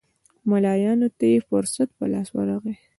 [0.49, 2.75] ملایانو ته یې فرصت په لاس ورغی.